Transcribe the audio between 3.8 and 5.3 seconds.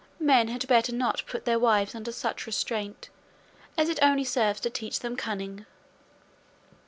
it only serves to teach them